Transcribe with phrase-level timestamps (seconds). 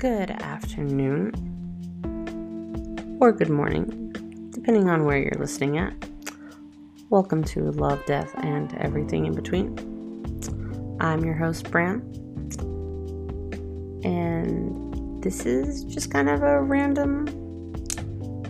[0.00, 1.30] good afternoon,
[3.20, 4.10] or good morning,
[4.48, 5.92] depending on where you're listening at.
[7.10, 9.76] Welcome to Love, Death, and Everything in Between.
[11.00, 12.00] I'm your host, Bram,
[14.02, 17.28] and this is just kind of a random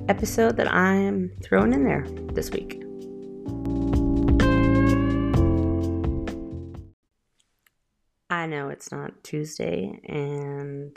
[0.08, 2.80] episode that I am throwing in there this week.
[8.30, 10.96] I know it's not Tuesday, and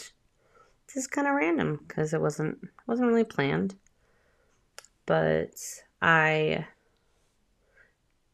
[0.96, 3.76] is kind of random because it wasn't wasn't really planned.
[5.06, 5.56] But
[6.02, 6.66] I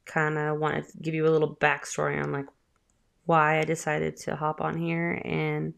[0.06, 2.48] kind of wanted to give you a little backstory on like
[3.26, 5.74] why I decided to hop on here and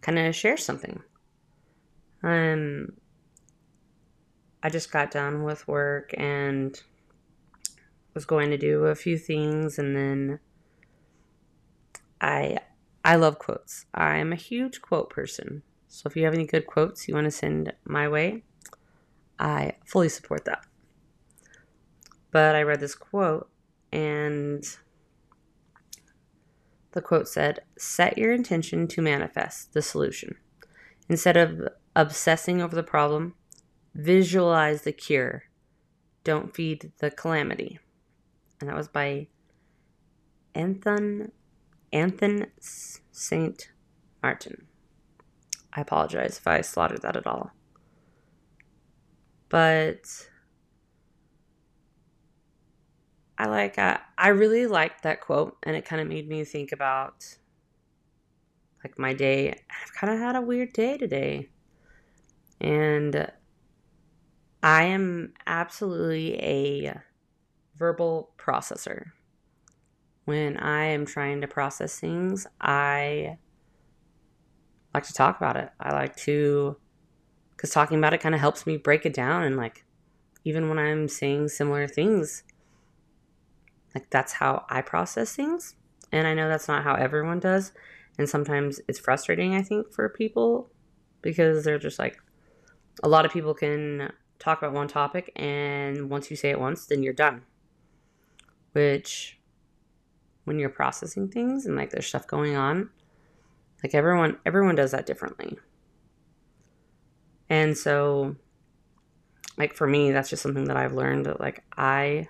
[0.00, 1.02] kind of share something.
[2.22, 2.92] Um,
[4.62, 6.80] I just got done with work and
[8.14, 10.38] was going to do a few things, and then
[12.20, 12.58] I
[13.04, 13.86] I love quotes.
[13.94, 15.62] I'm a huge quote person.
[15.88, 18.44] So if you have any good quotes you want to send my way,
[19.38, 20.64] I fully support that.
[22.30, 23.50] But I read this quote
[23.92, 24.64] and
[26.92, 30.36] the quote said, Set your intention to manifest the solution.
[31.08, 33.34] Instead of obsessing over the problem,
[33.94, 35.44] visualize the cure.
[36.24, 37.80] Don't feed the calamity.
[38.60, 39.26] And that was by
[40.54, 41.32] Anthon
[41.92, 43.70] Anthon St.
[44.22, 44.66] Maarten.
[45.72, 47.50] I apologize if I slaughtered that at all.
[49.48, 50.28] But
[53.38, 56.72] I like I, I really liked that quote and it kind of made me think
[56.72, 57.38] about
[58.82, 59.50] like my day.
[59.50, 61.48] I've kind of had a weird day today.
[62.60, 63.30] And
[64.62, 67.00] I am absolutely a
[67.76, 69.06] verbal processor
[70.24, 73.38] when I am trying to process things, I
[74.94, 75.70] like to talk about it.
[75.80, 76.76] I like to,
[77.56, 79.42] because talking about it kind of helps me break it down.
[79.42, 79.84] And like,
[80.44, 82.42] even when I'm saying similar things,
[83.94, 85.76] like that's how I process things.
[86.12, 87.72] And I know that's not how everyone does.
[88.18, 90.70] And sometimes it's frustrating, I think, for people
[91.22, 92.18] because they're just like,
[93.02, 96.86] a lot of people can talk about one topic, and once you say it once,
[96.86, 97.42] then you're done.
[98.72, 99.38] Which
[100.44, 102.90] when you're processing things and like there's stuff going on
[103.82, 105.58] like everyone everyone does that differently.
[107.48, 108.36] And so
[109.58, 112.26] like for me that's just something that i've learned that like i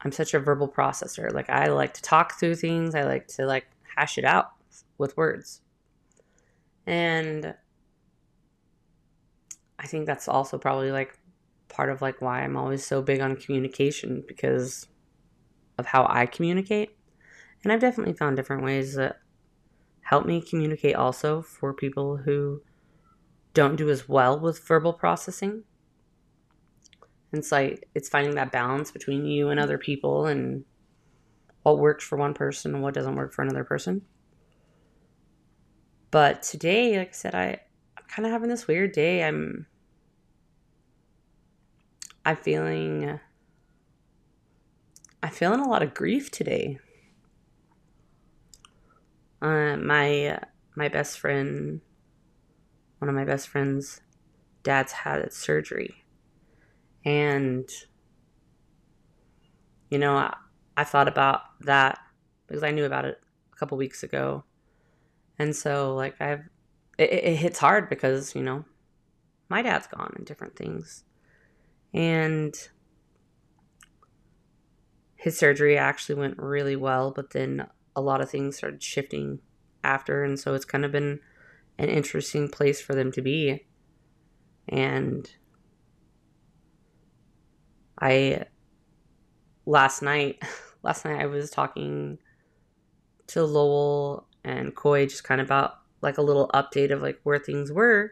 [0.00, 1.32] i'm such a verbal processor.
[1.32, 2.94] Like i like to talk through things.
[2.94, 3.66] I like to like
[3.96, 4.50] hash it out
[4.98, 5.60] with words.
[6.86, 7.54] And
[9.78, 11.18] i think that's also probably like
[11.68, 14.86] part of like why i'm always so big on communication because
[15.82, 16.96] of how I communicate.
[17.64, 19.16] And I've definitely found different ways that
[20.02, 22.62] help me communicate also for people who
[23.52, 25.64] don't do as well with verbal processing.
[27.32, 30.64] It's like it's finding that balance between you and other people and
[31.64, 34.02] what works for one person and what doesn't work for another person.
[36.12, 37.60] But today, like I said, I,
[37.96, 39.24] I'm kind of having this weird day.
[39.24, 39.66] I'm
[42.24, 43.18] I'm feeling
[45.22, 46.78] I'm feeling a lot of grief today.
[49.40, 50.38] Uh, my
[50.74, 51.80] my best friend,
[52.98, 54.00] one of my best friends,
[54.64, 56.04] dad's had surgery,
[57.04, 57.68] and
[59.90, 60.34] you know I,
[60.76, 61.98] I thought about that
[62.46, 63.20] because I knew about it
[63.52, 64.42] a couple weeks ago,
[65.38, 66.48] and so like I've
[66.98, 68.64] it, it hits hard because you know
[69.48, 71.04] my dad's gone and different things,
[71.94, 72.54] and
[75.22, 79.38] his surgery actually went really well, but then a lot of things started shifting
[79.84, 81.20] after, and so it's kind of been
[81.78, 83.64] an interesting place for them to be.
[84.68, 85.32] And
[88.00, 88.46] I
[89.64, 90.42] last night
[90.82, 92.18] last night I was talking
[93.28, 97.38] to Lowell and Coy just kind of about like a little update of like where
[97.38, 98.10] things were.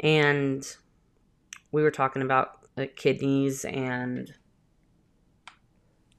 [0.00, 0.62] And
[1.72, 4.34] we were talking about like kidneys and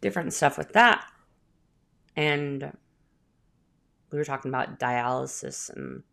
[0.01, 1.05] different stuff with that.
[2.15, 2.73] And
[4.11, 6.03] we were talking about dialysis and,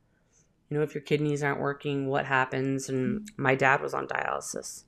[0.68, 2.88] you know, if your kidneys aren't working, what happens?
[2.88, 4.84] And my dad was on dialysis.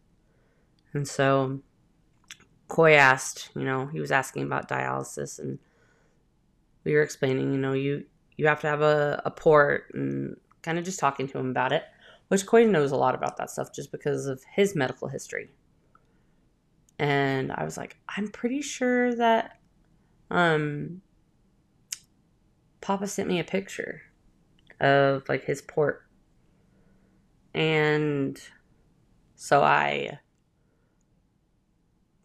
[0.93, 1.61] And so
[2.69, 5.59] Coy asked, you know, he was asking about dialysis and
[6.85, 8.05] we were explaining, you know, you,
[8.37, 11.73] you have to have a, a port and kind of just talking to him about
[11.73, 11.85] it,
[12.29, 15.49] which Coy knows a lot about that stuff just because of his medical history
[16.99, 19.59] and I was like, I'm pretty sure that
[20.31, 21.01] um
[22.81, 24.03] Papa sent me a picture
[24.81, 26.05] of like his port.
[27.55, 28.41] And
[29.35, 30.19] so I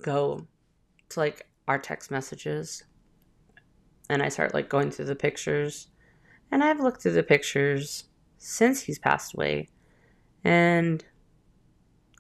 [0.02, 0.48] go
[1.10, 2.84] to like our text messages
[4.10, 5.88] and I start like going through the pictures.
[6.52, 8.06] And I've looked through the pictures
[8.38, 9.70] since he's passed away.
[10.44, 11.04] And,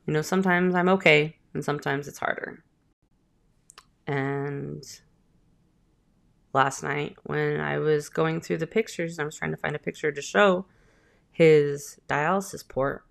[0.07, 2.63] you know, sometimes I'm okay and sometimes it's harder.
[4.07, 4.83] And
[6.53, 9.79] last night when I was going through the pictures, I was trying to find a
[9.79, 10.65] picture to show
[11.31, 13.03] his dialysis port.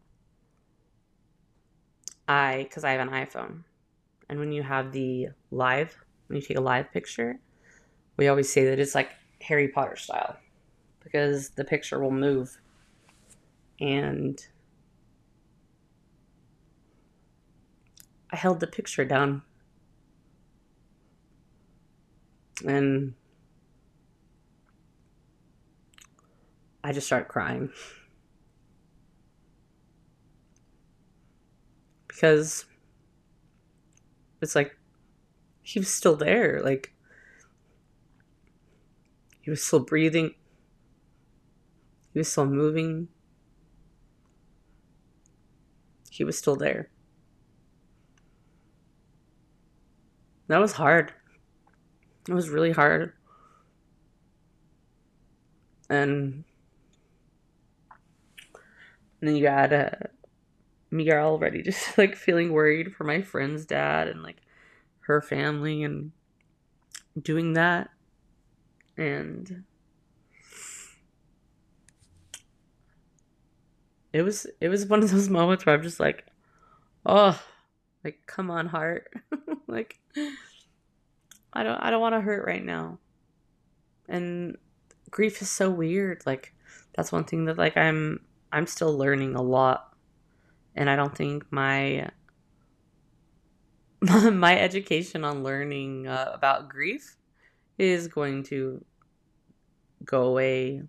[2.29, 3.65] I, because I have an iPhone,
[4.29, 7.41] and when you have the live, when you take a live picture,
[8.17, 9.11] we always say that it's like
[9.43, 10.37] Harry Potter style
[11.03, 12.59] because the picture will move.
[13.81, 14.41] And
[18.33, 19.43] I held the picture down.
[22.67, 23.15] And
[26.83, 27.71] I just start crying.
[32.09, 32.65] Because
[34.41, 34.77] it's like
[35.63, 36.63] he was still there.
[36.65, 36.95] Like
[39.43, 40.35] he was still breathing.
[42.13, 43.09] He was still moving.
[46.11, 46.91] He was still there.
[50.49, 51.13] That was hard.
[52.29, 53.13] It was really hard.
[55.91, 56.45] And
[59.21, 59.91] then you got uh,
[60.91, 64.39] me already just like feeling worried for my friend's dad and like
[65.01, 66.13] her family and
[67.21, 67.91] doing that.
[68.97, 69.65] And
[74.13, 76.27] it was it was one of those moments where I'm just like,
[77.07, 77.41] oh,
[78.05, 79.09] like come on, heart.
[79.73, 79.99] like
[81.53, 82.99] I don't I don't want to hurt right now.
[84.09, 84.57] And
[85.11, 86.23] grief is so weird.
[86.27, 86.55] Like
[86.95, 88.21] that's one thing that like I'm
[88.53, 89.97] I'm still learning a lot.
[90.75, 92.09] And I don't think my
[94.03, 97.17] my education on learning uh, about grief
[97.79, 98.85] is going to
[100.05, 100.83] go away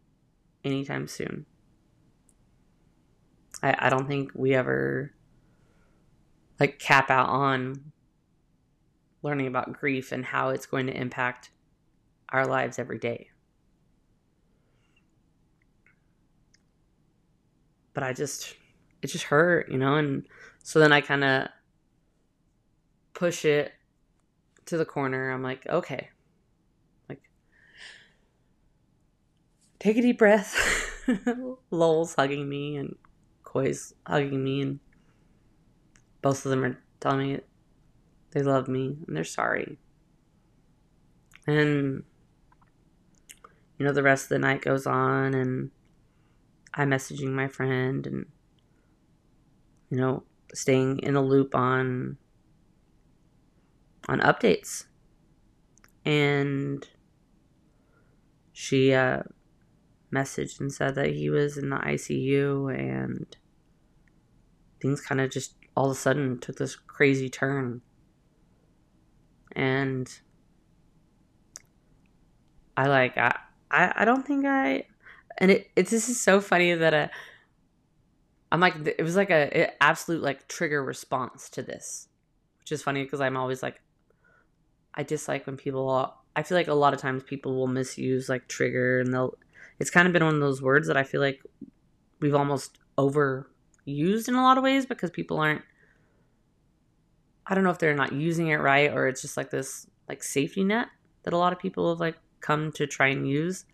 [0.63, 1.45] anytime soon.
[3.61, 5.13] I, I don't think we ever
[6.59, 7.92] like cap out on
[9.23, 11.49] learning about grief and how it's going to impact
[12.29, 13.29] our lives every day.
[17.93, 18.55] but I just
[19.01, 20.25] it just hurt, you know, and
[20.63, 21.47] so then I kind of
[23.13, 23.73] push it
[24.65, 25.31] to the corner.
[25.31, 26.09] I'm like, okay.
[27.09, 27.21] Like
[29.79, 30.55] take a deep breath.
[31.71, 32.95] Lowell's hugging me and
[33.43, 34.79] Koi's hugging me and
[36.21, 37.39] both of them are telling me
[38.33, 39.77] they love me and they're sorry.
[41.45, 42.03] And
[43.77, 45.71] you know, the rest of the night goes on and
[46.73, 48.25] I'm messaging my friend and
[49.89, 52.17] you know staying in the loop on
[54.07, 54.85] on updates
[56.05, 56.87] and
[58.51, 59.23] she uh,
[60.13, 63.35] messaged and said that he was in the ICU and
[64.81, 67.81] things kind of just all of a sudden took this crazy turn
[69.53, 70.19] and
[72.75, 73.37] I like I
[73.71, 74.85] I, I don't think I
[75.37, 77.09] and it, it this is so funny that I,
[78.51, 82.07] I'm like it was like a, a absolute like trigger response to this,
[82.59, 83.81] which is funny because I'm always like
[84.93, 88.47] I dislike when people I feel like a lot of times people will misuse like
[88.47, 89.37] trigger and they'll
[89.79, 91.41] it's kind of been one of those words that I feel like
[92.19, 95.63] we've almost overused in a lot of ways because people aren't
[97.45, 100.23] I don't know if they're not using it right or it's just like this like
[100.23, 100.87] safety net
[101.23, 103.65] that a lot of people have like come to try and use.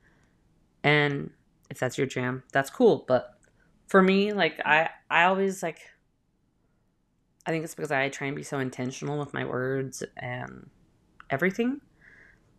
[0.83, 1.31] And
[1.69, 3.05] if that's your jam, that's cool.
[3.07, 3.37] But
[3.87, 5.79] for me, like I I always like
[7.45, 10.69] I think it's because I try and be so intentional with my words and
[11.29, 11.81] everything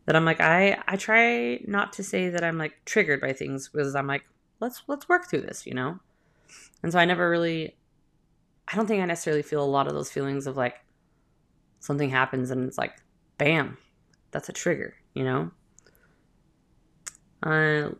[0.06, 3.68] that I'm like I I try not to say that I'm like triggered by things
[3.68, 4.24] because I'm like
[4.60, 5.98] let's let's work through this, you know.
[6.82, 7.76] And so I never really
[8.68, 10.76] I don't think I necessarily feel a lot of those feelings of like
[11.80, 12.94] something happens and it's like
[13.38, 13.76] bam,
[14.30, 15.50] that's a trigger, you know.
[17.42, 17.90] Uh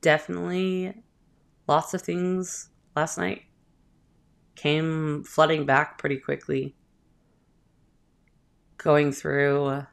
[0.00, 0.94] definitely
[1.66, 3.42] lots of things last night
[4.60, 6.74] came flooding back pretty quickly.
[8.76, 9.84] Going through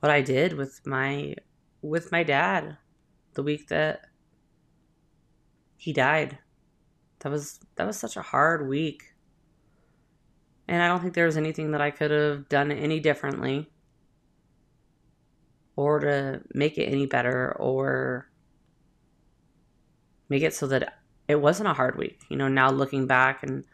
[0.00, 1.36] what I did with my
[1.82, 2.76] with my dad
[3.34, 4.06] the week that
[5.76, 6.38] he died.
[7.20, 9.09] That was that was such a hard week.
[10.70, 13.68] And I don't think there was anything that I could have done any differently
[15.74, 18.30] or to make it any better or
[20.28, 22.20] make it so that it wasn't a hard week.
[22.28, 23.64] You know, now looking back and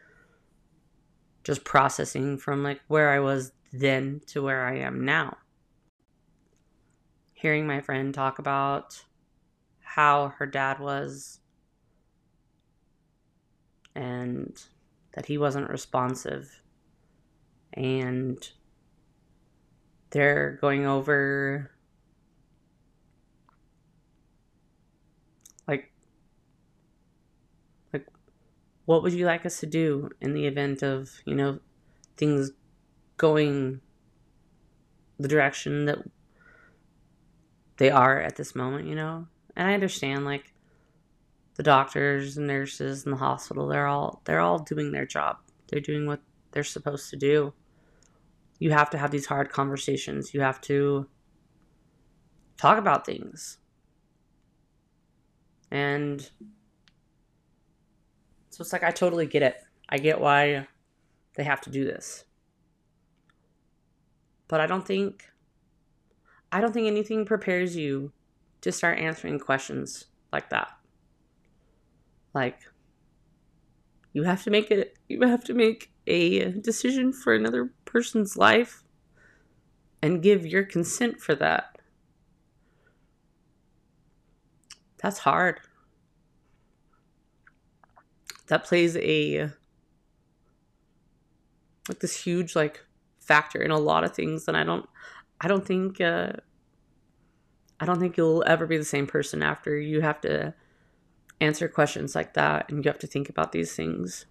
[1.45, 5.37] just processing from like where I was then to where I am now.
[7.35, 9.05] Hearing my friend talk about
[9.83, 11.41] how her dad was
[13.95, 14.59] and
[15.13, 16.63] that he wasn't responsive
[17.77, 18.51] and
[20.11, 21.71] they're going over
[25.69, 25.93] like
[27.93, 28.07] like
[28.87, 31.59] what would you like us to do in the event of you know
[32.17, 32.51] things
[33.17, 33.81] going
[35.19, 35.99] the direction that
[37.77, 39.27] they are at this moment you know?
[39.55, 40.53] And i understand like
[41.57, 45.39] the doctors and nurses in the hospital they're all they're all doing their job.
[45.69, 46.21] They're doing what
[46.53, 47.53] they're supposed to do
[48.59, 50.33] you have to have these hard conversations.
[50.33, 51.09] You have to
[52.57, 53.59] talk about things.
[55.71, 56.21] And
[58.51, 59.57] so it's like, I totally get it.
[59.89, 60.67] I get why
[61.37, 62.25] they have to do this.
[64.49, 65.25] But I don't think,
[66.51, 68.13] I don't think anything prepares you
[68.63, 70.69] to start answering questions like that.
[72.33, 72.61] Like,
[74.13, 78.83] you have to make it, you have to make a decision for another person's life
[80.03, 81.79] and give your consent for that.
[85.03, 85.61] That's hard.
[88.49, 89.51] That plays a
[91.89, 92.85] like this huge like
[93.19, 94.89] factor in a lot of things and I don't
[95.41, 96.33] I don't think uh
[97.79, 100.55] I don't think you'll ever be the same person after you have to
[101.41, 104.27] answer questions like that and you have to think about these things.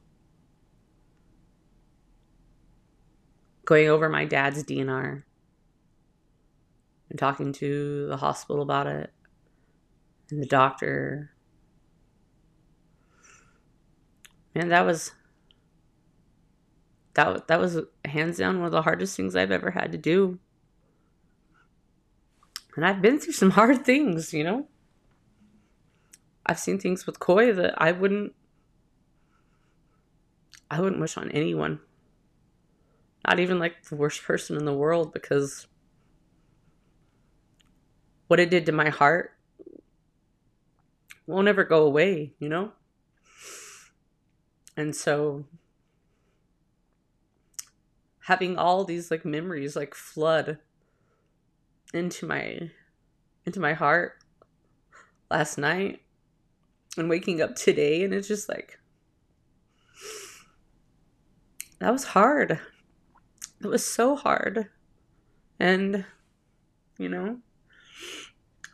[3.66, 5.24] Going over my dad's DNR
[7.10, 9.12] and talking to the hospital about it
[10.30, 11.32] and the doctor.
[14.54, 15.12] Man, that was
[17.16, 20.40] that that was hands down one of the hardest things I've ever had to do.
[22.76, 24.68] And I've been through some hard things, you know.
[26.46, 28.34] I've seen things with Koi that I wouldn't
[30.70, 31.80] I wouldn't wish on anyone
[33.28, 35.68] not even like the worst person in the world because
[38.28, 39.32] what it did to my heart
[41.26, 42.72] won't ever go away, you know?
[44.78, 45.46] And so
[48.26, 50.60] having all these like memories like flood
[51.94, 52.70] into my
[53.46, 54.14] into my heart
[55.32, 56.02] last night
[56.98, 58.80] and waking up today and it's just like
[61.80, 62.60] that was hard
[63.66, 64.70] it was so hard.
[65.60, 66.06] And,
[67.00, 67.40] you know,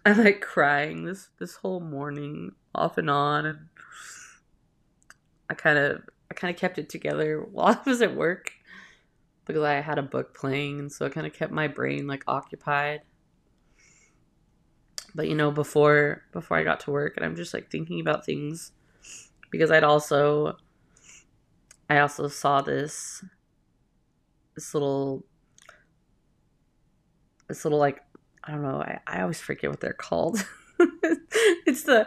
[0.06, 3.60] I'm like crying this this whole morning off and on and
[5.50, 8.52] I kind of I kind of kept it together while I was at work
[9.46, 12.24] because I had a book playing and so I kind of kept my brain like
[12.28, 13.02] occupied.
[15.16, 18.26] But you know, before before I got to work and I'm just like thinking about
[18.26, 18.74] things
[19.52, 20.58] because I'd also
[21.90, 23.24] I also saw this
[24.62, 25.26] this little
[27.48, 28.02] this little like
[28.44, 30.46] I don't know, I, I always forget what they're called.
[31.66, 32.06] it's the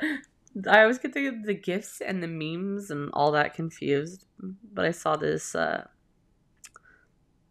[0.68, 4.26] I always get the the gifts and the memes and all that confused.
[4.72, 5.88] But I saw this uh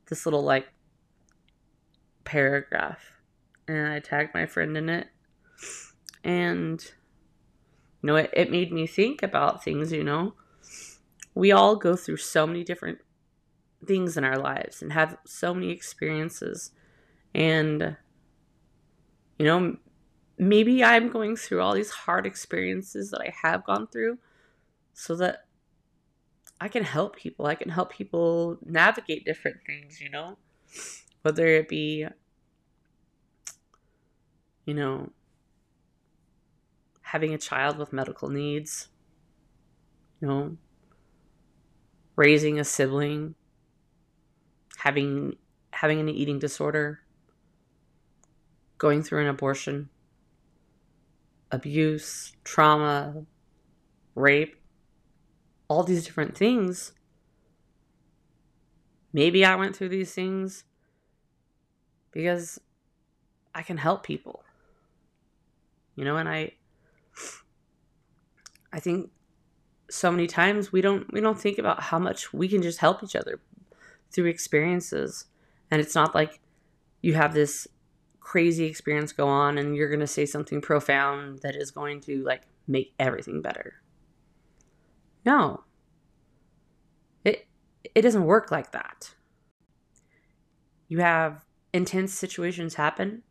[0.10, 0.68] this little like
[2.24, 3.12] paragraph
[3.68, 5.08] and I tagged my friend in it.
[6.24, 6.82] And
[8.02, 10.36] you know, it, it made me think about things, you know.
[11.36, 13.00] We all go through so many different
[13.88, 16.72] things in our lives and have so many experiences.
[17.34, 17.98] And,
[19.38, 19.78] you know,
[20.38, 24.18] maybe I'm going through all these hard experiences that I have gone through
[24.94, 25.46] so that
[26.60, 27.46] I can help people.
[27.46, 30.38] I can help people navigate different things, you know,
[31.22, 32.08] whether it be,
[34.66, 35.12] you know,
[37.02, 38.88] having a child with medical needs,
[40.22, 40.58] you know,
[42.16, 43.36] raising a sibling,
[44.84, 45.38] having
[45.72, 47.00] having an eating disorder,
[48.78, 49.88] going through an abortion,
[51.52, 53.24] abuse, trauma,
[54.14, 54.58] rape,
[55.70, 56.92] all these different things.
[59.14, 60.66] Maybe I went through these things
[62.12, 62.60] because
[63.56, 64.44] I can help people.
[65.96, 66.52] You know, and I
[68.74, 69.12] I think
[69.90, 73.02] so many times we don't we don't think about how much we can just help
[73.02, 73.40] each other
[74.14, 75.26] through experiences.
[75.72, 76.40] And it's not like
[77.02, 77.68] you have this
[78.20, 82.24] crazy experience go on and you're going to say something profound that is going to
[82.24, 83.82] like make everything better.
[85.26, 85.64] No.
[87.26, 87.48] It
[87.96, 89.14] it doesn't work like that.
[90.88, 91.44] You have
[91.74, 93.24] intense situations happen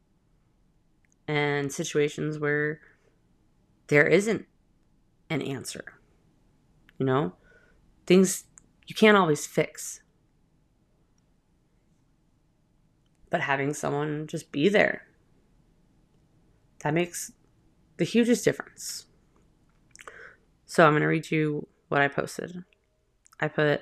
[1.29, 2.81] and situations where
[3.87, 4.47] there isn't
[5.31, 5.85] an answer.
[6.99, 7.35] You know,
[8.07, 8.45] things
[8.87, 10.03] you can't always fix.
[13.33, 15.07] But having someone just be there,
[16.85, 17.33] that makes
[17.97, 19.07] the hugest difference.
[20.67, 22.63] So I'm going to read you what I posted.
[23.41, 23.81] I put,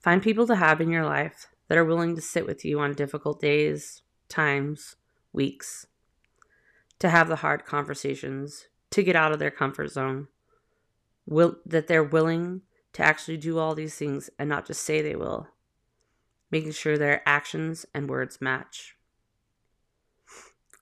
[0.00, 2.92] find people to have in your life that are willing to sit with you on
[2.92, 4.96] difficult days, times,
[5.32, 5.86] weeks,
[6.98, 10.28] to have the hard conversations, to get out of their comfort zone,
[11.24, 12.60] will that they're willing
[12.92, 15.48] to actually do all these things and not just say they will,
[16.52, 18.94] making sure their actions and words match.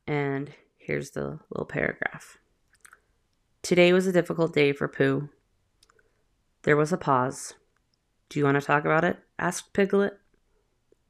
[0.07, 2.39] And here's the little paragraph.
[3.63, 5.29] Today was a difficult day for Pooh.
[6.65, 7.55] There was a pause.
[8.29, 9.19] Do you want to talk about it?
[9.39, 10.19] asked Piglet.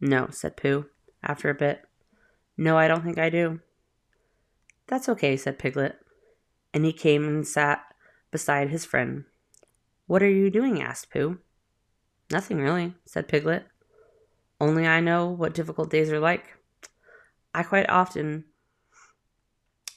[0.00, 0.86] No, said Pooh,
[1.22, 1.82] after a bit.
[2.56, 3.60] No, I don't think I do.
[4.86, 5.96] That's okay, said Piglet,
[6.74, 7.82] and he came and sat
[8.30, 9.24] beside his friend.
[10.06, 10.82] What are you doing?
[10.82, 11.38] asked Pooh.
[12.30, 13.69] Nothing really, said Piglet.
[14.60, 16.56] Only I know what difficult days are like.
[17.54, 18.44] I quite often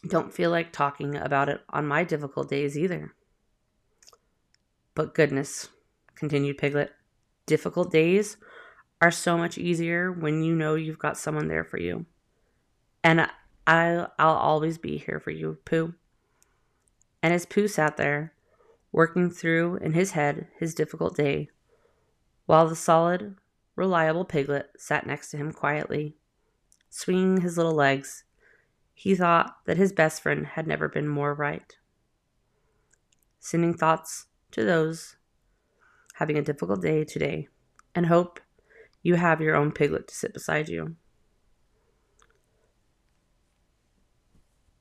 [0.07, 3.13] don't feel like talking about it on my difficult days either.
[4.95, 5.69] But goodness,
[6.15, 6.91] continued Piglet,
[7.45, 8.37] difficult days
[9.01, 12.05] are so much easier when you know you've got someone there for you.
[13.03, 13.27] And
[13.67, 15.93] I, I'll always be here for you, Pooh.
[17.21, 18.33] And as Pooh sat there,
[18.91, 21.49] working through in his head his difficult day,
[22.45, 23.35] while the solid,
[23.75, 26.15] reliable piglet sat next to him quietly,
[26.89, 28.23] swinging his little legs.
[28.93, 31.75] He thought that his best friend had never been more right.
[33.39, 35.15] Sending thoughts to those
[36.13, 37.47] having a difficult day today,
[37.95, 38.39] and hope
[39.01, 40.95] you have your own piglet to sit beside you.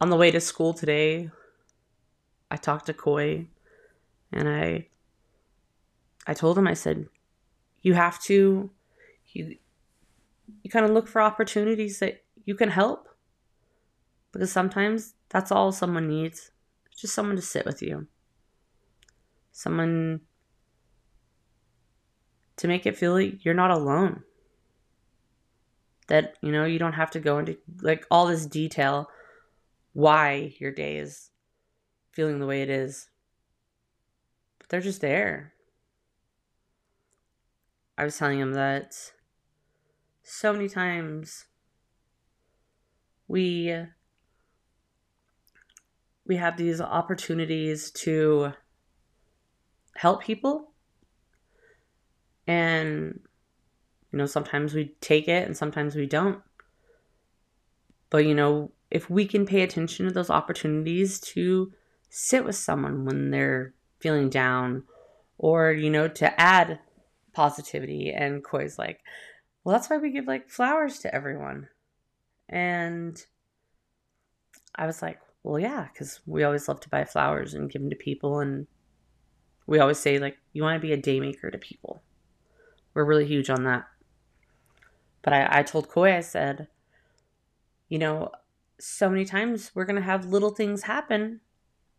[0.00, 1.30] On the way to school today,
[2.50, 3.46] I talked to Koi
[4.32, 4.88] and I
[6.26, 7.06] I told him I said
[7.82, 8.70] you have to
[9.34, 9.56] you
[10.62, 13.08] you kind of look for opportunities that you can help
[14.32, 16.50] because sometimes that's all someone needs.
[16.96, 18.06] Just someone to sit with you.
[19.52, 20.20] Someone
[22.56, 24.22] to make it feel like you're not alone.
[26.08, 29.08] That you know you don't have to go into like all this detail
[29.92, 31.30] why your day is
[32.12, 33.08] feeling the way it is.
[34.58, 35.54] But they're just there.
[37.96, 39.12] I was telling him that
[40.22, 41.46] so many times
[43.28, 43.74] we
[46.26, 48.52] we have these opportunities to
[49.96, 50.72] help people
[52.46, 53.20] and
[54.10, 56.40] you know sometimes we take it and sometimes we don't
[58.10, 61.72] but you know if we can pay attention to those opportunities to
[62.10, 64.84] sit with someone when they're feeling down
[65.38, 66.78] or, you know, to add
[67.32, 68.12] positivity.
[68.12, 69.00] And Koi's like,
[69.64, 71.68] well, that's why we give like flowers to everyone.
[72.48, 73.24] And
[74.74, 77.90] I was like, well, yeah, because we always love to buy flowers and give them
[77.90, 78.40] to people.
[78.40, 78.66] And
[79.66, 82.02] we always say, like, you want to be a day maker to people.
[82.94, 83.86] We're really huge on that.
[85.22, 86.68] But I, I told Koi, I said,
[87.88, 88.30] you know,
[88.78, 91.40] so many times we're going to have little things happen.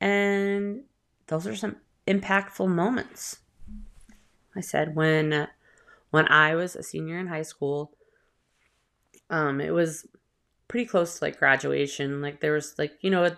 [0.01, 0.83] And
[1.27, 3.37] those are some impactful moments.
[4.55, 5.47] I said when
[6.13, 7.91] when I was a senior in high school,
[9.31, 10.05] um, it was
[10.67, 12.21] pretty close to like graduation.
[12.21, 13.35] Like there was like you know it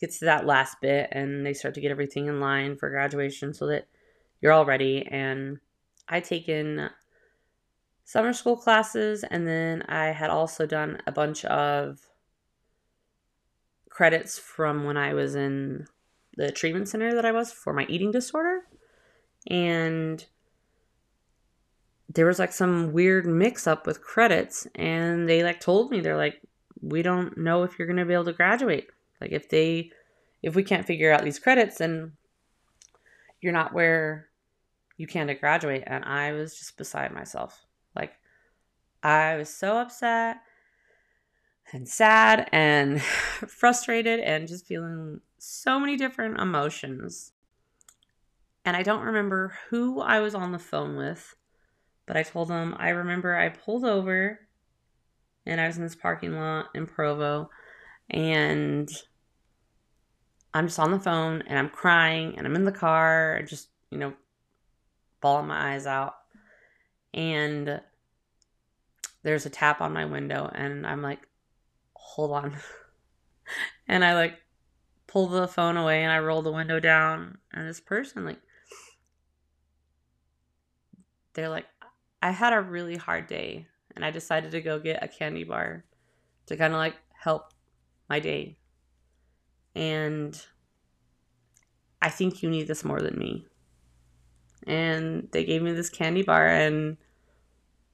[0.00, 3.52] gets to that last bit and they start to get everything in line for graduation
[3.52, 3.86] so that
[4.40, 5.06] you're all ready.
[5.06, 5.58] And
[6.08, 6.88] I taken
[8.06, 12.00] summer school classes and then I had also done a bunch of
[13.90, 15.84] credits from when I was in
[16.34, 18.62] the treatment center that I was for my eating disorder.
[19.50, 20.24] And
[22.08, 26.16] there was like some weird mix up with credits and they like told me they're
[26.16, 26.40] like
[26.80, 28.88] we don't know if you're going to be able to graduate.
[29.20, 29.90] Like if they
[30.42, 32.12] if we can't figure out these credits then
[33.40, 34.28] you're not where
[34.96, 37.66] you can to graduate and I was just beside myself.
[37.94, 38.12] Like
[39.02, 40.38] I was so upset
[41.72, 47.32] and sad and frustrated and just feeling so many different emotions.
[48.64, 51.36] And I don't remember who I was on the phone with,
[52.06, 54.40] but I told them I remember I pulled over
[55.44, 57.50] and I was in this parking lot in Provo,
[58.10, 58.90] and
[60.52, 63.98] I'm just on the phone and I'm crying and I'm in the car, just, you
[63.98, 64.12] know,
[65.20, 66.14] bawling my eyes out.
[67.14, 67.80] And
[69.22, 71.20] there's a tap on my window, and I'm like,
[71.94, 72.56] hold on.
[73.88, 74.34] and I like
[75.06, 78.40] pull the phone away and I roll the window down, and this person, like,
[81.34, 81.66] they're like,
[82.22, 85.84] I had a really hard day, and I decided to go get a candy bar
[86.46, 87.52] to kind of like help
[88.08, 88.56] my day
[89.76, 90.42] and
[92.00, 93.46] I think you need this more than me.
[94.66, 96.96] And they gave me this candy bar and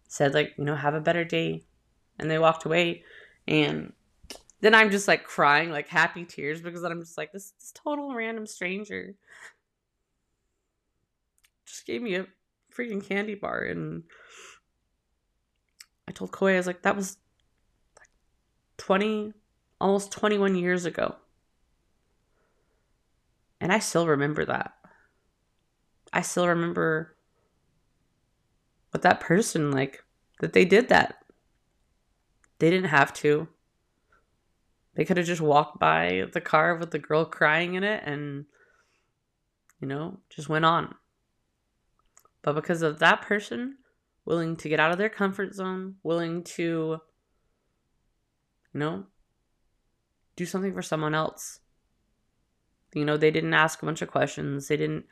[0.06, 1.64] said, like, you know, have a better day.
[2.18, 3.02] And they walked away.
[3.48, 3.92] And
[4.60, 7.72] then I'm just like crying, like happy tears, because then I'm just like, this, this
[7.74, 9.16] total random stranger
[11.66, 12.26] just gave me a
[12.76, 13.60] freaking candy bar.
[13.60, 14.04] And
[16.08, 17.16] I told Koi, I was like, that was
[17.98, 18.08] like
[18.78, 19.32] 20,
[19.80, 21.16] almost 21 years ago.
[23.60, 24.72] And I still remember that.
[26.12, 27.16] I still remember
[28.90, 30.04] what that person, like,
[30.40, 31.24] that they did that.
[32.58, 33.48] They didn't have to.
[34.94, 38.44] They could have just walked by the car with the girl crying in it and,
[39.80, 40.94] you know, just went on.
[42.42, 43.78] But because of that person
[44.24, 47.00] willing to get out of their comfort zone, willing to,
[48.72, 49.06] you know,
[50.36, 51.60] do something for someone else,
[52.94, 54.68] you know, they didn't ask a bunch of questions.
[54.68, 55.06] They didn't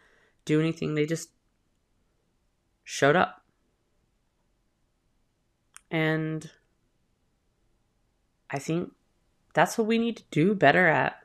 [0.44, 0.94] do anything.
[0.94, 1.30] They just
[2.84, 3.42] showed up.
[5.90, 6.50] And
[8.50, 8.92] I think
[9.54, 11.16] that's what we need to do better at.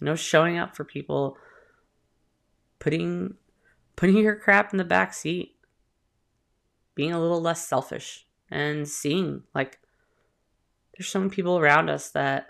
[0.00, 1.36] You know, showing up for people,
[2.78, 3.34] putting
[4.00, 5.56] putting your crap in the back seat,
[6.94, 9.78] being a little less selfish and seeing like
[10.96, 12.46] there's so many people around us that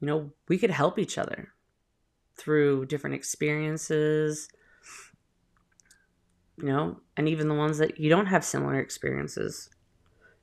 [0.00, 1.52] you know, we could help each other
[2.36, 4.48] through different experiences,
[6.58, 9.70] you know, and even the ones that you don't have similar experiences.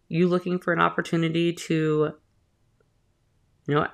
[0.08, 2.14] You looking for an opportunity to,
[3.68, 3.88] you know,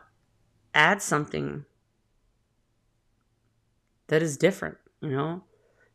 [0.75, 1.65] add something
[4.07, 5.43] that is different, you know,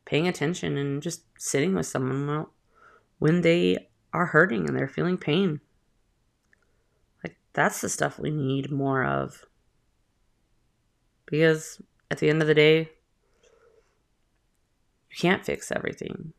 [0.05, 2.47] paying attention and just sitting with someone
[3.19, 5.61] when they are hurting and they're feeling pain.
[7.23, 9.45] Like, that's the stuff we need more of.
[11.27, 12.91] Because at the end of the day,
[15.11, 16.33] you can't fix everything.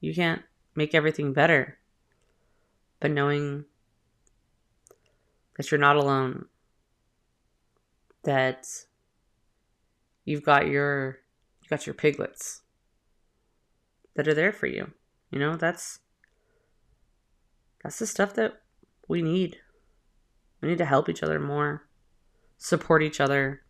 [0.00, 0.42] You can't
[0.74, 1.78] make everything better.
[3.00, 3.64] But knowing
[5.56, 6.46] that you're not alone,
[8.22, 8.66] that
[10.24, 11.18] you've got your
[11.70, 12.62] you got your piglets
[14.14, 14.92] that are there for you.
[15.30, 16.00] You know, that's
[17.82, 18.60] that's the stuff that
[19.08, 19.58] we need.
[20.60, 21.86] We need to help each other more,
[22.58, 23.62] support each other,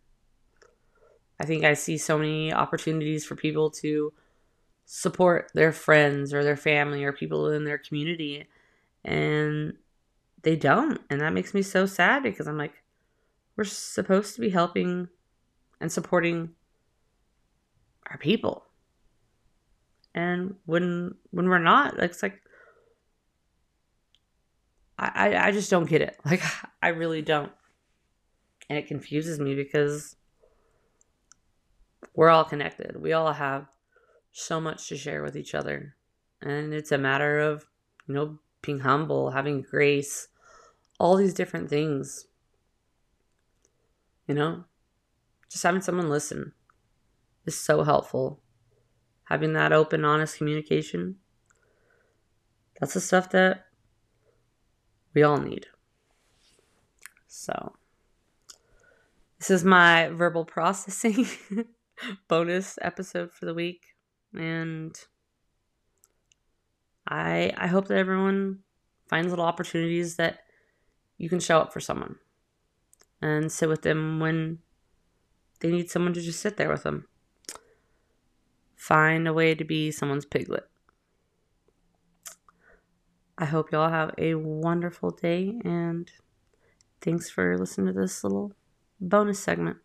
[1.41, 4.13] I think I see so many opportunities for people to
[4.85, 8.45] support their friends or their family or people in their community
[9.03, 9.73] and
[10.43, 12.83] they don't and that makes me so sad because i'm like
[13.55, 15.07] we're supposed to be helping
[15.79, 16.49] and supporting
[18.11, 18.65] our people
[20.13, 22.41] and when when we're not it's like
[25.03, 26.43] I, I just don't get it like
[26.83, 27.51] i really don't
[28.69, 30.15] and it confuses me because
[32.13, 33.01] we're all connected.
[33.01, 33.67] We all have
[34.31, 35.95] so much to share with each other.
[36.41, 37.65] And it's a matter of,
[38.07, 40.27] you know, being humble, having grace,
[40.99, 42.27] all these different things.
[44.27, 44.63] You know,
[45.49, 46.53] just having someone listen
[47.45, 48.41] is so helpful.
[49.25, 51.17] Having that open, honest communication.
[52.79, 53.65] That's the stuff that
[55.13, 55.67] we all need.
[57.27, 57.75] So,
[59.39, 61.27] this is my verbal processing.
[62.27, 63.95] bonus episode for the week.
[64.33, 64.97] And
[67.07, 68.59] I I hope that everyone
[69.09, 70.39] finds little opportunities that
[71.17, 72.15] you can show up for someone
[73.21, 74.59] and sit with them when
[75.59, 77.07] they need someone to just sit there with them.
[78.81, 80.67] Find a way to be someone's piglet.
[83.37, 86.11] I hope y'all have a wonderful day and
[86.99, 88.53] thanks for listening to this little
[88.99, 89.77] bonus segment.